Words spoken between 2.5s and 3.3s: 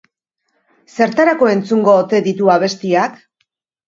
abestiak?